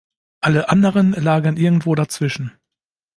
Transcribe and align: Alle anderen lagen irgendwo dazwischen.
Alle 0.41 0.69
anderen 0.69 1.11
lagen 1.11 1.57
irgendwo 1.57 1.93
dazwischen. 1.93 2.51